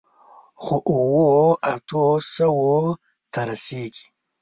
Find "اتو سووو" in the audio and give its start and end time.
1.71-2.77